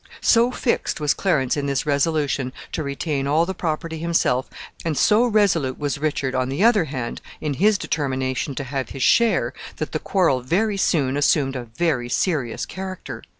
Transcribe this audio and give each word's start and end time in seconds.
So 0.19 0.49
fixed 0.49 0.99
was 0.99 1.13
Clarence 1.13 1.55
in 1.55 1.67
this 1.67 1.85
resolution 1.85 2.53
to 2.71 2.81
retain 2.81 3.27
all 3.27 3.45
the 3.45 3.53
property 3.53 3.99
himself, 3.99 4.49
and 4.83 4.97
so 4.97 5.27
resolute 5.27 5.77
was 5.77 5.99
Richard, 5.99 6.33
on 6.33 6.49
the 6.49 6.63
other 6.63 6.85
hand, 6.85 7.21
in 7.39 7.53
his 7.53 7.77
determination 7.77 8.55
to 8.55 8.63
have 8.63 8.89
his 8.89 9.03
share, 9.03 9.53
that 9.77 9.91
the 9.91 9.99
quarrel 9.99 10.41
very 10.41 10.77
soon 10.77 11.15
assumed 11.17 11.55
a 11.55 11.65
very 11.77 12.09
serious 12.09 12.65
character. 12.65 13.21